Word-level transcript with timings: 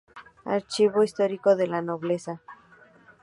Archivo 0.45 1.03
Histórico 1.03 1.55
de 1.55 1.67
la 1.67 1.83
Nobleza. 1.83 2.41